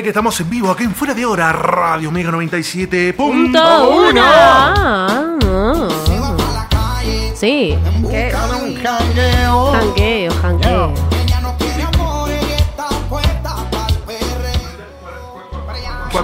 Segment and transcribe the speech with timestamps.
[0.00, 3.12] Dale que estamos en vivo aquí en Fuera de Hora, Radio Mega 97.
[3.12, 4.22] Punto uno.
[4.24, 5.36] Ah,
[6.06, 7.32] Se va pa' la calle.
[7.36, 7.76] Sí.
[7.84, 9.72] En busca de un jangueo.
[9.72, 10.94] Jangueo, jangueo.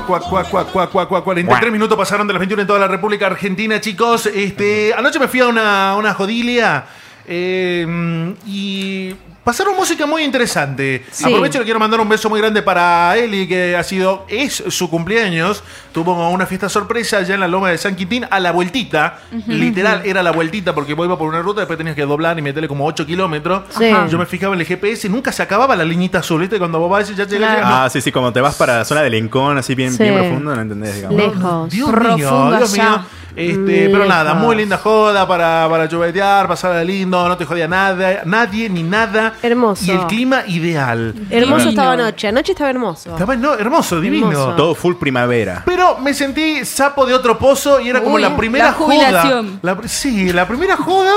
[0.07, 1.25] Cuac, cuac, cuac.
[1.25, 4.25] 43 minutos pasaron de las 21 en toda la República Argentina, chicos.
[4.25, 6.87] Este, anoche me fui a una, una jodilia
[7.27, 9.15] eh, y
[9.47, 11.07] pasaron música muy interesante.
[11.13, 11.25] Sí.
[11.25, 14.65] Aprovecho y le quiero mandar un beso muy grande para Eli, que ha sido, es
[14.71, 15.63] su cumpleaños.
[15.93, 19.21] Tuvo una fiesta sorpresa allá en la loma de San Quintín a la vueltita.
[19.47, 22.43] Literal, era la vueltita porque vos ibas por una ruta, después tenías que doblar y
[22.43, 23.63] meterle como 8 kilómetros.
[23.79, 23.89] Sí.
[24.11, 26.59] Yo me fijaba en el GPS y nunca se acababa la liñita azul, ¿viste?
[26.59, 27.55] Cuando vos vas y ya llegas.
[27.59, 27.69] Claro.
[27.69, 30.03] no, Ah, sí, sí, como te vas para la zona del Lencón, así bien, Sí.
[30.03, 31.17] bien profundo, no entendés, digamos.
[31.17, 31.71] Lejos.
[31.71, 32.89] Dios Profundo mío, Dios allá.
[32.91, 33.01] mío.
[33.37, 38.23] Este, pero nada, muy linda joda para, para chubetear, pasarla lindo, no te jodía nada,
[38.25, 39.35] nadie ni nada.
[39.43, 39.85] Hermoso.
[39.85, 41.15] Y el clima ideal.
[41.31, 41.71] Hermoso Divino.
[41.71, 42.29] estaba anoche.
[42.29, 43.11] Anoche estaba hermoso.
[43.13, 44.31] Estaba no, hermoso, divino.
[44.31, 44.55] Hermoso.
[44.57, 45.63] Todo full primavera.
[45.67, 49.43] Pero me sentí sapo de otro pozo y era como Uy, la primera la joda.
[49.63, 51.13] La- sí, la primera joda.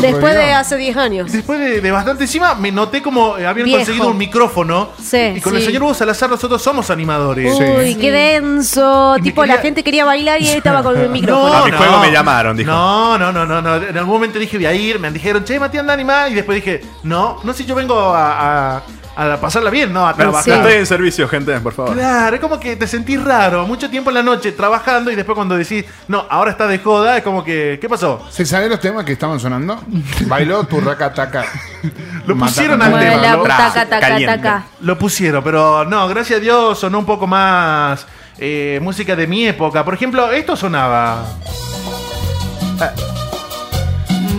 [0.00, 1.32] Después de hace 10 años.
[1.32, 3.78] Después de, de bastante encima, me noté como eh, habían Viejo.
[3.80, 4.90] conseguido un micrófono.
[5.02, 7.54] Sí, y con el señor Hugo Salazar nosotros somos animadores.
[7.58, 9.16] Uy, qué denso.
[9.18, 11.54] Y Tipo, la gente quería bailar y él estaba con el micrófono.
[11.54, 12.70] A mi juego me llamaron, dijo.
[12.70, 13.76] No, no, no, no, no.
[13.76, 16.28] En algún momento dije voy a ir, me dijeron, che, Matías, anda animada.
[16.28, 18.82] Y después dije, no, no sé, yo vengo a, a-
[19.16, 20.06] a pasarla bien, ¿no?
[20.06, 20.44] A No, trabajar.
[20.44, 20.50] Sí.
[20.50, 21.92] Estoy en servicio, gente, por favor.
[21.94, 25.34] Claro, es como que te sentís raro, mucho tiempo en la noche trabajando y después
[25.36, 28.24] cuando decís, no, ahora está de joda, es como que, ¿qué pasó?
[28.30, 29.78] ¿Se sabe los temas que estaban sonando?
[30.26, 31.44] Bailó tu raca taca.
[32.26, 34.64] Lo pusieron al tema, ¿no?
[34.80, 38.06] Lo pusieron, pero no, gracias a Dios sonó un poco más
[38.40, 39.84] eh, música de mi época.
[39.84, 41.24] Por ejemplo, esto sonaba.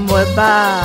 [0.10, 0.82] Huepa.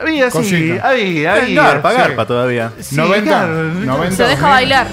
[0.00, 0.88] Había, sí, Cosita.
[0.88, 1.62] había, había.
[1.62, 1.96] Garpa, sí.
[1.98, 2.72] garpa todavía.
[2.80, 3.54] Sí, 90, claro.
[3.74, 4.16] 90.
[4.16, 4.50] Se deja 2000.
[4.50, 4.86] bailar.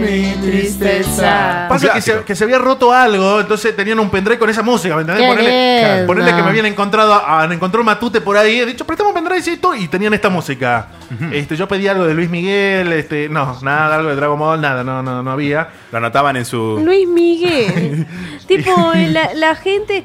[0.00, 1.66] Mi tristeza.
[1.68, 2.24] Pasa que se, clásico.
[2.24, 6.06] que se había roto algo, entonces tenían un pendrive con esa música, ¿me entendés?
[6.06, 9.14] Ponele, que me habían encontrado, han encontrado un matute por ahí, he dicho, prestame un
[9.14, 10.88] pendrivecito y tenían esta música.
[11.32, 14.82] este, yo pedí algo de Luis Miguel, este, no, nada, algo de Dragon Ball, nada,
[14.82, 15.68] no, no, no había.
[15.92, 16.80] Lo anotaban en su.
[16.82, 18.06] Luis Miguel.
[18.46, 20.04] tipo, la, la gente.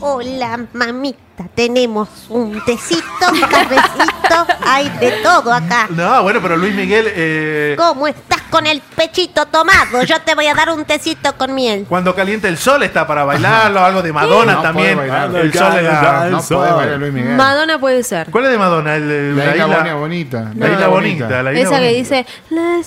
[0.00, 1.23] Hola, mamita.
[1.54, 3.02] Tenemos un tecito,
[3.32, 4.46] un cafecito.
[4.66, 5.86] Hay de todo acá.
[5.90, 10.02] No, bueno, pero Luis Miguel, eh, ¿Cómo estás con el pechito tomado?
[10.04, 11.86] Yo te voy a dar un tecito con miel.
[11.88, 14.96] cuando calienta el sol está para bailarlo, algo de Madonna No también.
[14.96, 15.34] bailar.
[15.34, 15.72] el sol
[16.30, 17.36] No puede bailar Luis Miguel.
[17.36, 18.30] Madonna puede ser.
[18.30, 18.94] ¿Cuál es de Madonna?
[18.96, 20.66] El, el- La la, isla isla, Bonita, bonita.
[20.66, 21.42] la isla bonita.
[21.42, 22.86] la isla Esa que dice Let's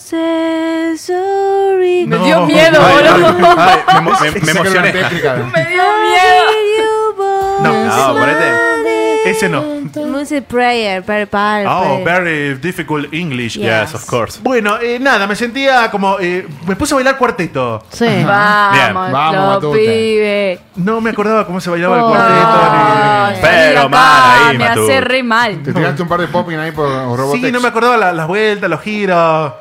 [0.00, 2.06] say sorry.
[2.06, 2.18] No.
[2.18, 3.32] Me dio miedo, boludo.
[3.34, 4.92] me, me- me emocioné.
[4.92, 6.63] Me dio miedo.
[7.64, 8.12] No.
[8.14, 8.74] No, ponete.
[9.26, 9.62] Ese no.
[10.06, 11.66] Music prayer, prayer, prayer.
[11.66, 13.56] Oh, very difficult English.
[13.56, 14.38] Yes, of course.
[14.42, 16.18] Bueno, eh, nada, me sentía como.
[16.20, 17.82] eh, me puse a bailar cuarteto.
[17.90, 18.04] Sí.
[18.26, 20.60] Vamos, Vamos, los pibes.
[20.76, 22.08] No me acordaba cómo se bailaba el Oh.
[22.08, 22.46] cuarteto.
[22.46, 24.82] Ay, ni- Pero salí mal ahí, Me Matú.
[24.84, 25.62] hace re mal.
[25.62, 26.86] Te tiraste un par de popping ahí por
[27.16, 27.44] Robotex.
[27.46, 29.52] Sí, no me acordaba la- las vueltas, los giros.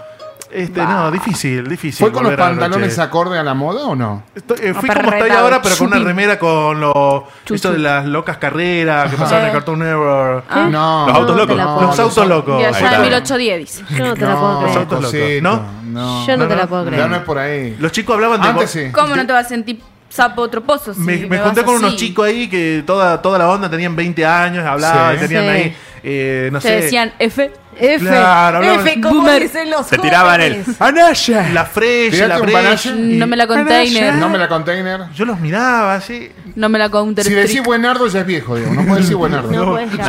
[0.53, 2.00] Este, no, difícil, difícil.
[2.06, 4.24] ¿Fue con los a pantalones acorde a la moda o no?
[4.36, 8.06] Estoy- eh, fui como estoy ahora, pero con una remera con lo, esto de las
[8.06, 9.53] locas carreras que pasaban en Eh.
[9.53, 10.46] Cartoon Network.
[10.50, 10.68] Ah.
[10.69, 11.08] No.
[11.08, 11.58] Los autos locos.
[11.58, 12.58] No, Los autos locos.
[12.59, 12.97] De Ahí allá está.
[12.97, 13.84] de 1810, dice.
[13.97, 14.77] Yo no te la puedo Los creer.
[14.77, 15.63] autos locos, ¿no?
[15.83, 16.27] No.
[16.27, 17.10] Yo no, No, te la puedo Ya creer.
[17.10, 17.75] no es por ahí.
[17.80, 18.48] Los chicos hablaban de.
[18.50, 18.92] Antes sí.
[18.92, 20.94] ¿Cómo no te vas a sentir sapo troposo?
[20.94, 23.95] Si Me, me junté vas con unos chicos ahí que toda, toda la onda tenían
[23.95, 25.22] 20 años, hablaban, Sí.
[25.27, 25.50] tenían Sí.
[25.50, 27.51] ahí, eh, no Te sé, decían F.
[27.80, 28.06] F.
[28.06, 29.42] Claro, hablaban- F, como Boomer.
[29.44, 30.64] dicen los Se tiraban el.
[30.64, 30.81] jóvenes.
[30.81, 31.50] ¡Anaya!
[31.54, 32.54] la fresh, la un fresh.
[32.54, 32.90] panache.
[32.90, 34.14] y- No me la container.
[34.16, 35.02] No me la container.
[35.16, 36.31] Yo los miraba así.
[36.56, 38.72] No me la counter Si decís buenardo ya es viejo, digo.
[38.72, 39.52] No puedes decir buenardo.
[39.52, 40.04] No puedes viejo.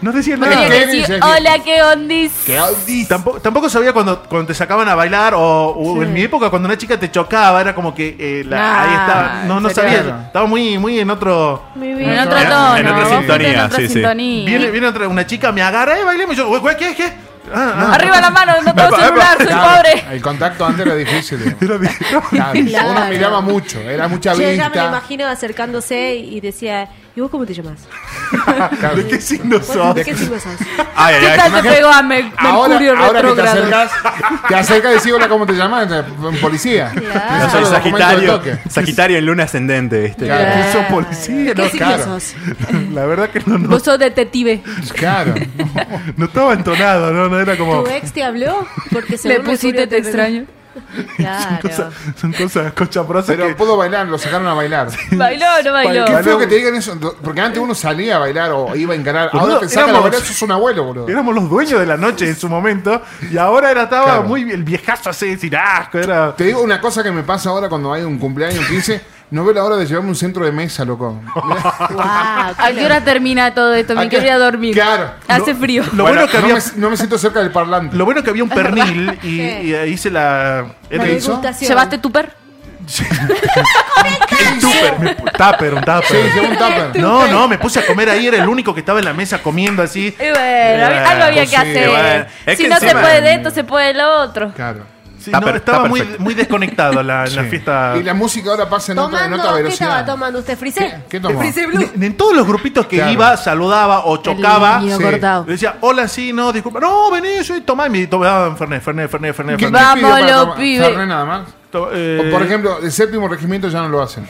[0.00, 0.58] No decían No nada.
[0.60, 2.32] tenía que Kevin decir, ya es hola, ¿qué ondis?
[3.08, 6.66] Tampoco, tampoco sabía cuando, cuando te sacaban a bailar o, o en mi época cuando
[6.66, 9.74] una chica te chocaba era como que eh, la- Nah, ahí estaba no no te
[9.74, 12.76] sabía estaba muy muy en otro Mi En otro En- tono.
[12.76, 13.92] en otra vos fuiste sintonía, En otra sí, sí.
[13.94, 14.46] sintonía.
[14.46, 17.12] viene viene otra, una chica me agarra y bailemos y yo "Güey, ¿qué qué
[17.52, 17.94] Ah, ah.
[17.94, 20.04] Arriba la mano, no tengo celular, soy Claro, pobre.
[20.14, 21.56] El contacto antes era difícil.
[21.60, 21.78] digo.
[22.30, 22.90] Claro, Claro.
[22.90, 27.30] Uno miraba mucho, era mucha Yo ya me lo imagino acercándose y decía, ¿y vos
[27.30, 27.80] cómo te llamas?
[28.96, 29.94] ¿De qué signo sos?
[29.94, 30.52] ¿Qué signo sos?
[30.96, 31.38] Ay, ay, ¿Qué ay.
[31.50, 33.90] tal te pegó a Mer- Ahora, Mercurio ahora que te acercas,
[34.48, 35.88] te acercas y decís, hola, ¿cómo te llamas?
[36.22, 36.92] Un policía.
[36.94, 38.42] Yo soy de Sagitario.
[38.68, 40.24] Sagitario en luna ascendente, ¿viste?
[40.26, 40.50] Claro.
[40.66, 41.54] ¿Qué sos policía?
[41.54, 42.04] ¿Qué No, signo claro.
[42.04, 42.34] sos?
[42.92, 44.62] la verdad que no, no, Vos sos detective.
[44.94, 45.34] Claro.
[46.16, 47.28] no estaba entonado, ¿no?
[47.28, 47.82] No era como...
[47.84, 48.66] ¿Tu ex te habló?
[48.92, 50.44] Porque Le según pusiste te extraño.
[51.16, 51.58] Claro.
[51.62, 53.54] Cosas- son cosas cochaprosas Pero que...
[53.54, 54.88] puedo bailar, lo sacaron a bailar.
[55.12, 56.04] ¿Bailó o no bailó?
[56.04, 58.96] Qué feo que te digan eso, porque antes uno salía a bailar o iba a
[58.96, 59.30] encarar.
[59.32, 61.08] Boludo, Ahora te sacan a bailar, sos un abuelo, boludo.
[61.08, 63.00] Éramos los dueños de la noche en su momento
[63.30, 64.22] y ahora era, estaba Claro.
[64.24, 66.34] muy el viejazo así, decir asco, era...
[66.34, 69.13] Te digo una cosa que me pasa ahora cuando hay un cumpleaños 15.
[69.30, 71.20] No veo la hora de llevarme un centro de mesa, loco.
[71.98, 73.94] ¿A qué hora termina todo esto?
[73.94, 74.08] ¿A Me qué?
[74.10, 74.74] quiero ir a dormir.
[74.74, 75.10] Claro.
[75.26, 75.82] Hace frío.
[75.94, 76.54] Lo bueno, que no, había...
[76.56, 77.96] me, no me siento cerca del parlante.
[77.96, 80.66] Lo bueno que había un pernil y, y hice la...
[80.90, 82.32] ¿Llevaste tu per?
[84.60, 86.04] Tupper, me- tupper, un tupper.
[86.32, 87.00] Sí, un tupper.
[87.00, 89.42] No, no, me puse a comer ahí, era el único que estaba en la mesa
[89.42, 90.08] comiendo así.
[90.08, 91.88] Y bueno, algo había pues que sí, hacer.
[91.88, 92.26] bueno.
[92.46, 94.52] Es si que no se encima- puede de esto, se puede de lo otro.
[94.52, 94.84] Claro.
[95.24, 97.94] Sí, Está no, per- estaba muy, muy desconectado en la, en fiesta.
[97.98, 99.88] Y la música ahora pasa en otra, en Tomando, otra ¿qué velocidad.
[100.00, 100.58] estaba tomando usted?
[100.58, 100.80] ¿Frisé?
[100.80, 101.38] ¿Qué- qué tomó?
[101.40, 101.90] Blue.
[101.94, 103.12] En, en todos los grupitos que Claro.
[103.12, 104.80] iba, saludaba o chocaba.
[104.80, 105.04] niño sí.
[105.46, 106.78] decía, hola, sí, no, disculpa.
[106.78, 107.86] No, vení, yo tomá.
[107.86, 109.56] Y me tomaban Fernet, Fernet, Fernet, Fernet.
[109.58, 110.02] ¿Qué- qué Fernet.
[110.02, 110.88] Vamos, los pibes.
[110.88, 111.42] Fernet nada más.
[111.70, 114.28] To- eh, O, por ejemplo, el séptimo regimiento ya no lo hacen.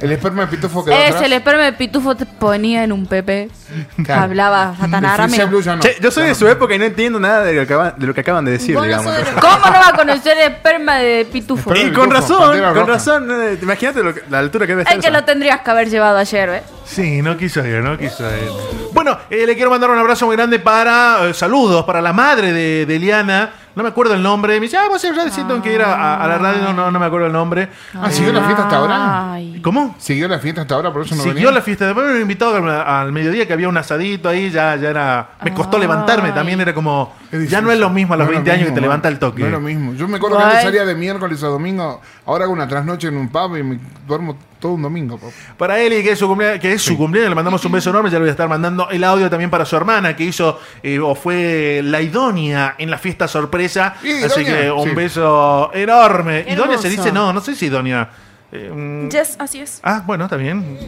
[0.00, 1.22] El esperma de pitufo quedó Es atrás.
[1.24, 3.48] el esperma de pitufo te ponía en un pepe.
[4.04, 4.22] Claro.
[4.22, 5.78] Hablaba no.
[5.80, 8.06] Che, yo soy de su época y no entiendo nada de lo que acaban de,
[8.06, 9.14] lo que acaban de decir, Vos no digamos.
[9.14, 11.70] sos de los- ¿Cómo no va a conocer el esperma de pitufo?
[11.72, 12.92] Esperma Y con pitufo, razón, Pantera con Roja.
[12.92, 13.28] razón.
[13.30, 14.98] eh, Imagínate lo que- la altura que debe estar.
[15.00, 15.12] que eso.
[15.16, 16.62] lo tendrías que haber llevado ayer, ¿eh?
[16.84, 18.50] Sí, no quiso ir, no quiso ir.
[18.92, 22.52] Bueno, eh, le quiero mandar un abrazo muy grande para eh, saludos para la madre
[22.52, 23.50] de, de Eliana.
[23.74, 24.54] No me acuerdo el nombre.
[24.54, 26.62] Me dice, ah, vos ya siento que ir a, a- a la radio.
[26.64, 27.68] No, no, no me acuerdo el nombre.
[27.94, 29.32] Ah, ¿siguió la fiesta hasta ahora?
[29.34, 29.60] Ay.
[29.62, 29.94] ¿Cómo?
[29.98, 30.92] ¿Siguió la fiesta hasta ahora?
[30.92, 31.50] Por eso no Siguió venía.
[31.52, 31.86] la fiesta.
[31.86, 34.50] Después me invitado al, al mediodía que había un asadito ahí.
[34.50, 35.28] Ya, ya era.
[35.44, 36.32] Me costó levantarme.
[36.32, 37.14] También era como.
[37.48, 39.08] Ya no es lo mismo a los No es lo 20 años que te levanta
[39.08, 39.40] el toque.
[39.42, 39.94] No es lo mismo.
[39.94, 42.00] Yo me acuerdo que antes salía de miércoles a domingo.
[42.26, 45.16] Ahora hago una trasnoche en un pub y me duermo todo un domingo.
[45.16, 45.32] po.
[45.56, 48.10] Para Eli, que es su cumpleaños, que es su cumpleaños, le mandamos un beso enorme.
[48.10, 50.98] Ya le voy a estar mandando el audio también para su hermana, que hizo eh,
[50.98, 53.59] o fue la idónea en la fiesta sorpresa.
[54.02, 54.94] ¿Y Así que un Sí.
[54.94, 56.40] beso enorme.
[56.48, 56.88] Idónea se Hermoso.
[56.88, 58.08] dice, no, no sé si idónea.
[58.52, 59.80] Eh, Yes, así es.
[59.84, 60.78] ah, bueno, está bien.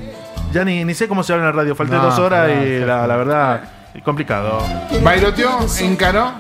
[0.53, 1.75] Ya ni, ni sé cómo se habla en la radio.
[1.77, 3.07] Falté No, dos horas no, y no, la, no.
[3.07, 3.63] la verdad,
[4.05, 4.63] complicado.
[5.03, 6.33] Bailoteó, encaró.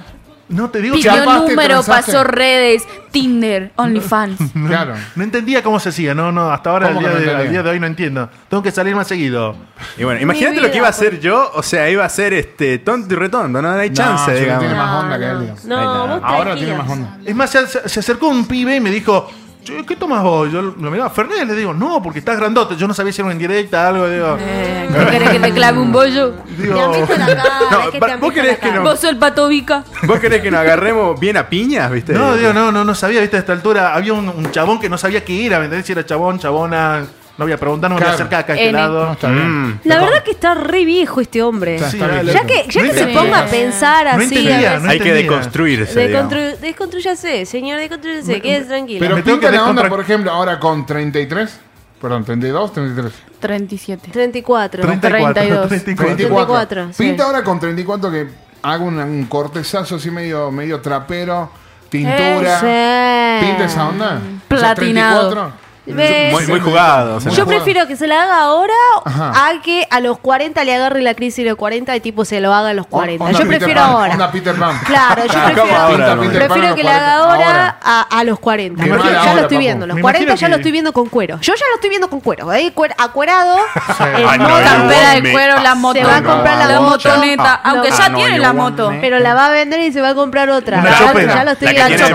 [0.53, 4.39] No te digo que Pidió número, pasó redes, Tinder, OnlyFans.
[4.67, 4.95] Claro.
[5.17, 6.15] no entendía cómo se hacía.
[6.15, 8.29] No, no, hasta ahora, al ¿Cómo día, no de, al día de hoy, no entiendo.
[8.49, 9.57] Tengo que salir más seguido.
[9.99, 11.51] Y bueno, imagínate lo que iba a hacer yo.
[11.55, 13.61] O sea, iba a ser este tonto y retondo.
[13.63, 14.61] No, no hay chance, sí, digamos.
[14.61, 15.33] tiene más No, onda que no.
[15.33, 15.41] él.
[15.41, 15.65] digamos.
[15.65, 16.15] No, no.
[16.15, 17.19] vos Ahora tiene más onda.
[17.25, 19.29] Es más, se, se acercó un pibe y me dijo,
[19.64, 20.50] "Che, ¿qué tomas vos?
[20.50, 22.76] Yo lo miraba, Fernet, le digo, no, porque estás grandote.
[22.76, 24.37] Yo no sabía si era una indirecta, algo, digo.
[24.41, 26.35] Eh, ¿Qué querés que te clave un bollo?
[26.59, 28.56] digo Te han visto la cara, No, es que te han vos visto querés la
[28.56, 28.75] que cara.
[28.76, 29.85] no- ¿Vos sos el pato Vica?
[30.03, 32.12] ¿Vos querés que nos agarremos bien a piñas, viste?
[32.12, 34.88] no, digo, no, no, no sabía, viste, a esta altura había un, un chabón que
[34.88, 35.87] no sabía qué era, ¿me entendés?
[35.87, 37.05] Si era chabón, chabona,
[37.43, 38.25] no voy a preguntar, no me voy a Claro.
[38.25, 38.79] acercar acá a este N.
[38.79, 39.06] lado.
[39.06, 39.67] No, está bien.
[39.71, 39.81] Mm.
[39.85, 41.79] La verdad que está re viejo este hombre.
[41.79, 41.99] Sí.
[41.99, 44.91] Ya que, ya No que se ponga a pensar No así, entendía, a ver, no
[44.91, 46.11] Hay que deconstruirse.
[46.11, 49.01] Deconstru- desconstrúyase, señor, desconstrúyase, quédese tranquilo.
[49.01, 51.61] Pero Me tengo pinta que la onda, por ejemplo, ahora con 33.
[52.01, 53.13] Perdón, 32, 33.
[53.41, 54.11] 37.
[54.13, 54.82] 34.
[54.82, 55.69] 34, 32.
[55.69, 56.17] 34.
[56.17, 57.03] 34, sí.
[57.05, 58.27] Pinta ahora con 34 que
[58.63, 61.51] hago un, un cortezazo así medio, medio trapero,
[61.89, 62.58] tintura.
[62.61, 63.46] Sí.
[63.46, 64.20] ¿Pinta esa onda?
[64.49, 65.29] Platinado.
[65.29, 65.62] O sea, 34.
[65.84, 67.19] Muy, muy jugado.
[67.19, 68.72] Yo prefiero que se la haga ahora
[69.05, 69.32] Ajá.
[69.48, 72.41] a que a los 40 le agarre la crisis de los 40 y tipo se
[72.41, 73.24] lo haga a los 40.
[73.24, 74.12] Onda Yo prefiero Pan, ahora.
[74.12, 74.79] Onda Peter Pan.
[74.86, 76.96] Claro, yo prefiero, ¿cómo ahora, prefiero los que 40.
[76.96, 77.77] haga ahora, Ahora.
[77.82, 78.84] a, a los 40.
[78.84, 79.86] Qué Porque ya hora, lo estoy viendo.
[79.89, 81.39] Los Me 40 imagino ya que- lo estoy viendo con cuero.
[81.41, 82.48] Yo ya lo estoy viendo con cuero.
[82.51, 83.56] Ahí cuer- acuerado.
[83.56, 85.98] en Ah, no, moda, no, Campera de cuero, la moto.
[85.98, 87.08] Se va a comprar la la moto.
[87.08, 87.55] motoneta.
[87.65, 88.91] Aunque ya Ah, tiene la moto.
[88.93, 89.01] me.
[89.01, 90.79] Pero la va a vender y se va a comprar otra.
[90.79, 92.06] Una ya, lo estoy La viendo.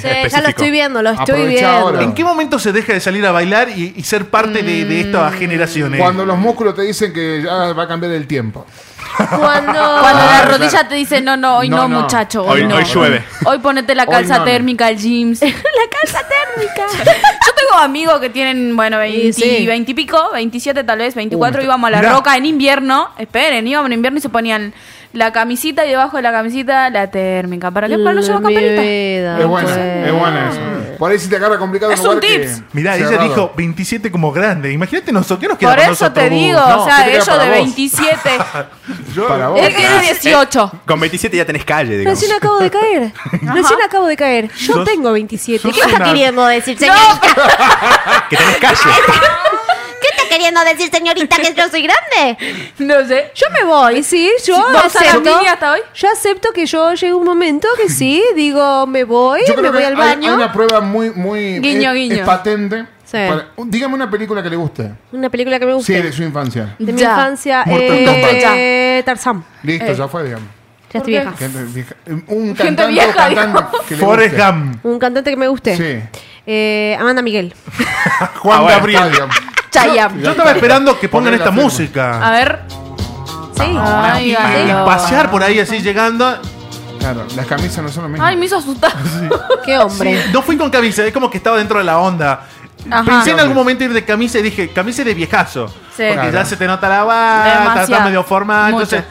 [0.00, 2.00] Sí, ya lo estoy viendo, lo estoy viendo.
[2.00, 5.00] ¿En qué momento se deja de salir a bailar y, y ser parte de, de
[5.00, 6.00] estas generaciones?
[6.00, 8.66] Cuando los músculos te dicen que ya va a cambiar el tiempo.
[9.16, 12.00] Cuando, Cuando Ah, la rodilla te dice, no, no, hoy No, no, no.
[12.02, 12.44] muchacho.
[12.44, 12.76] Hoy, Hoy, no.
[12.76, 13.24] hoy llueve.
[13.44, 15.40] Hoy ponete la calza térmica, el jeans.
[15.42, 16.86] la calza térmica.
[17.46, 19.66] Yo tengo amigos que tienen, bueno, 20, sí.
[19.66, 22.12] 20 y pico, 27 tal vez, 24, Uh, íbamos a la mirá.
[22.12, 23.08] roca en invierno.
[23.18, 24.72] Esperen, íbamos en invierno y se ponían
[25.14, 27.70] la camisita y debajo de la camisita la térmica.
[27.70, 27.98] ¿Para qué?
[27.98, 29.38] Para no llevar camperita.
[29.40, 29.78] Es buena, pues.
[30.06, 30.60] es buena eso.
[30.98, 32.62] Por ahí si te agarra complicado Es un que- tips.
[32.72, 33.28] Mirá, ella cerrado.
[33.28, 34.72] dijo 27 como grande.
[34.72, 37.22] Imagínate nosotros, ¿qué nos queda Por eso te digo, No, o sea, ¿qué te queda
[37.22, 37.54] ellos de vos?
[37.76, 38.30] 27.
[39.14, 39.60] Yo- Para vos.
[39.60, 40.00] Él que es de
[40.30, 40.72] 18.
[40.86, 42.18] Con 27 ya tenés calle, digamos.
[42.20, 43.12] Recién acabo de caer.
[43.42, 44.50] Recién acabo de caer.
[44.54, 45.62] Yo tengo 27.
[45.62, 46.96] sos ¿Qué está una- queriendo decir, señor?
[48.30, 48.76] Que tenés calle.
[50.28, 52.38] ¿Qué está queriendo decir, señorita, que yo soy grande?
[52.78, 53.30] No sé.
[53.34, 55.36] Yo me voy, sí, yo ¿Vos a la acepto.
[55.46, 55.80] hasta hoy?
[55.94, 59.78] Yo acepto que yo llegue un momento que sí, digo, me voy, Yo me voy
[59.80, 60.30] que al hay, baño.
[60.30, 61.58] hay una prueba muy, muy.
[61.60, 62.14] Guiño, es, guiño.
[62.16, 62.86] es patente.
[63.04, 63.16] Sí.
[63.26, 64.92] Para- dígame una película que le guste.
[65.12, 65.86] Una película que me gusta.
[65.92, 66.74] Sí, de su infancia.
[66.78, 67.10] de mi Ya.
[67.10, 69.44] infancia, eh, Tarzán.
[69.62, 69.94] Listo, Eh.
[69.96, 70.48] ya fue, digamos.
[70.92, 71.32] Ya estoy vieja.
[71.32, 71.94] Gente vieja.
[72.28, 74.50] Un Gente cantante vieja, cantante que le Forrest guste.
[74.50, 74.84] Gump.
[74.86, 75.76] Un cantante que me guste.
[75.76, 76.18] Sí.
[76.46, 77.54] Eh, Amanda Miguel.
[78.40, 79.12] Juan Ah, bueno, Gabriel.
[79.70, 80.20] Chayam.
[80.20, 82.26] Yo estaba esperando que pongan esta música.
[82.26, 82.60] A ver.
[83.56, 83.76] Sí.
[83.80, 84.84] Ay, Y ganó.
[84.86, 86.38] pasear por ahí así llegando.
[86.98, 88.24] Claro, las camisas no son lo mismo.
[88.24, 88.92] Ay, me hizo asustar.
[89.64, 90.24] Qué hombre.
[90.32, 92.44] No fui con camisa, es como que estaba dentro de la onda.
[92.90, 93.04] Ajá.
[93.04, 95.66] Pensé en algún momento ir de camisa y dije, camisa de viejazo.
[95.68, 95.74] Sí.
[95.96, 96.32] Porque Claro.
[96.32, 98.04] ya se te nota la bata, está Demasiado.
[98.04, 98.72] medio formal.
[98.72, 98.84] Mucho.
[98.84, 99.04] Entonces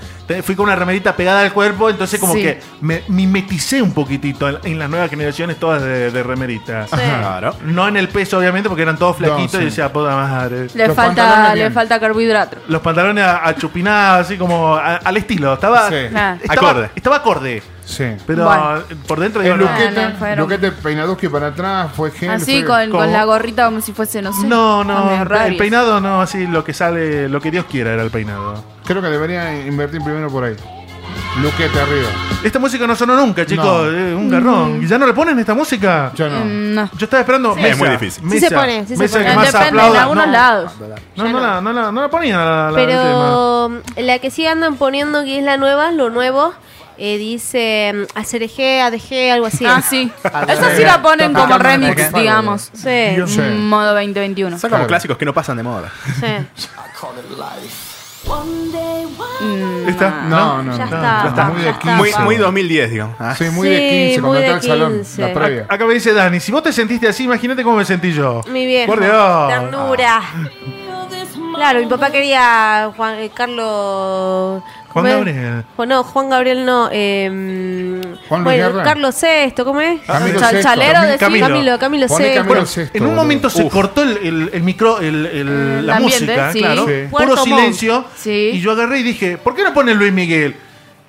[0.43, 2.41] fui con una remerita pegada al cuerpo, entonces como Sí.
[2.41, 6.89] que me mimeticé un poquitito en, en las nuevas generaciones todas de, de remeritas.
[6.89, 7.55] Claro.
[7.63, 9.63] No en el peso, obviamente, porque eran todos flaquitos No, sí.
[9.63, 10.67] y decía, puta madre.
[10.74, 12.57] Le Los falta, le falta carbohidrato.
[12.67, 15.53] Los pantalones a- achupinados, así como a- al estilo.
[15.53, 15.96] Estaba, Sí.
[16.15, 16.38] Ah.
[16.41, 16.89] estaba Acorde.
[16.96, 17.63] Estaba acorde.
[17.88, 18.03] Sí.
[18.27, 18.84] Pero Bueno.
[19.08, 19.56] por dentro no.
[19.56, 22.32] luquete, luquete peinaduski para atrás, fue gel.
[22.32, 24.46] Así fue- con, la gorrita como si fuese, no sé.
[24.46, 25.10] No, no,
[25.46, 28.62] el peinado no, así lo que sale, lo que Dios quiera era el peinado.
[28.86, 30.56] Creo que debería invertir primero por ahí.
[31.41, 32.10] Luquete arriba.
[32.44, 33.89] Esta música no sonó nunca, chicos, No.
[33.89, 34.84] eh, un garrón.
[34.84, 36.12] ¿Y ya no le ponen esta música?
[36.13, 36.44] Yo no.
[36.44, 36.89] Mm, No.
[36.98, 37.56] Yo estaba esperando.
[37.56, 37.65] Sí.
[37.65, 38.29] Es muy difícil.
[38.29, 39.46] Sí se pone, sí se mesa pone.
[39.46, 40.72] Depende, en algunos no, lados.
[41.15, 42.72] No, no, la, no, la, no la ponían la.
[42.75, 46.53] Pero mm, la que sí andan poniendo que es la nueva, lo nuevo,
[46.98, 49.66] eh, dice mm, ACRG, ADG, algo así.
[49.66, 50.12] Ah, sí.
[50.24, 52.70] Ah, Esa sí la ponen como remix, digamos.
[52.74, 53.42] Sí, Sí.
[53.42, 54.58] Mm, Modo 2021.
[54.58, 54.88] Son como Claro.
[54.88, 55.92] clásicos que no pasan de moda.
[56.20, 56.25] sí.
[60.30, 60.86] No, no, Ya no.
[60.86, 61.82] está, Ya está muy de ya está.
[61.82, 61.98] 15.
[61.98, 63.16] Muy, muy 2010, digamos.
[63.20, 63.36] Ah.
[63.38, 65.22] Sí, muy Sí, de 15, muy de está el salón, 15.
[65.22, 65.66] la previa.
[65.70, 68.42] Acá me dice Dani, si vos te sentiste así, imagínate cómo me sentí yo.
[68.50, 68.92] Mi viejo.
[68.92, 69.48] Por Dios.
[69.48, 70.22] Ternura.
[71.56, 74.62] Claro, mi papá quería Juan, eh, Carlos.
[74.89, 75.06] Juan.
[75.06, 75.63] Gabriel.
[75.75, 76.89] Juan- no, Juan Gabriel no.
[76.91, 78.84] eh, Juan bueno, Guerra.
[78.84, 80.01] Carlos VI, ¿cómo es?
[80.01, 81.48] Camilo Chal- chalero de Camilo.
[81.48, 82.15] Camilo, Camilo VI.
[82.36, 86.25] Camilo Bueno, VI, en un momento se cortó el, el- el micro, el, la ambiente,
[86.25, 86.60] música, sí.
[86.60, 86.86] claro.
[86.88, 86.94] Sí.
[87.12, 88.06] Puro silencio.
[88.15, 88.51] Sí.
[88.53, 90.56] Y yo agarré y dije, ¿por qué no pone Luis Miguel?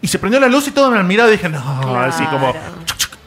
[0.01, 2.55] Y se prendió la luz y todos me han mirado y dije, no, así como.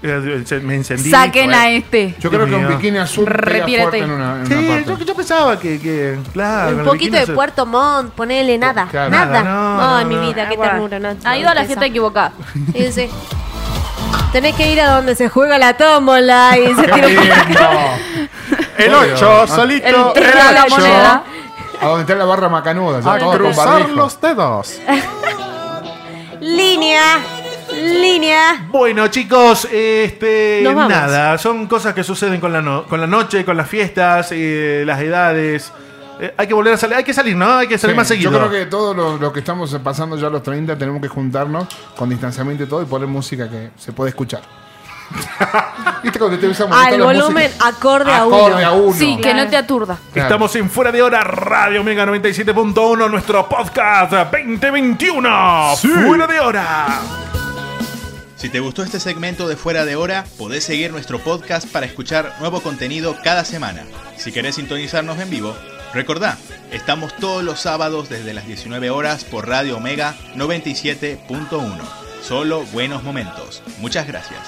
[0.03, 1.09] Eh, Me encendí.
[1.09, 2.15] Saquen a este.
[2.19, 3.97] Yo creo que un bikini azul pega Retírate.
[3.99, 5.05] en una, en Sí, una yo, parte.
[5.05, 6.71] yo pensaba que, que claro.
[6.73, 8.87] Un el poquito bikini de se- Puerto Montt, ponele nada.
[8.89, 9.09] Claro.
[9.11, 9.43] Nada.
[9.43, 10.21] Nada, no, No, no, en mi no.
[10.21, 10.99] vida, qué Ah, ternura.
[10.99, 12.31] No, Ha ido a la gente equivocada.
[12.73, 13.09] Sí, sí.
[14.31, 17.69] Tenés que ir a donde se juega la tómbola y se Qué tira un lindo.
[18.77, 19.13] El Obvio.
[19.15, 19.47] 8, Ah.
[19.47, 19.87] solito.
[19.87, 20.77] El el tiro de la ocho.
[20.77, 21.23] moneda.
[21.81, 23.95] A donde está la barra macanuda, ya A con cruzar barbijo.
[23.95, 24.79] los dedos.
[26.39, 27.19] Línea.
[27.73, 28.65] Línea.
[28.69, 30.89] Bueno, chicos, este, Nos vamos.
[30.91, 34.83] nada, son cosas que suceden con la, no- con la noche, con las fiestas, eh,
[34.85, 35.71] las edades.
[36.19, 37.51] Eh, hay que volver a salir, hay que salir, ¿no?
[37.57, 38.31] Hay que salir Sí, más seguido.
[38.31, 42.09] Yo creo que todos los que estamos pasando ya los 30 tenemos que juntarnos con
[42.09, 44.41] distanciamiento y todo y poner música que se puede escuchar.
[46.03, 48.37] ¿Viste cuando te usamos Al volumen acorde a uno.
[48.45, 48.93] Acorde a uno.
[48.97, 49.97] Sí, que no te aturda.
[50.13, 50.27] Claro.
[50.27, 55.75] Estamos en Fuera de Hora Radio Mega 97.1, nuestro podcast 2021.
[56.07, 56.87] Fuera de Hora.
[58.41, 62.33] Si te gustó este segmento de Fuera de Hora, podés seguir nuestro podcast para escuchar
[62.39, 63.85] nuevo contenido cada semana.
[64.17, 65.55] Si querés sintonizarnos en vivo,
[65.93, 66.39] recordá,
[66.71, 71.77] estamos todos los sábados desde las 19 horas por Radio Omega 97.1.
[72.23, 73.61] Solo buenos momentos.
[73.79, 74.41] Muchas gracias.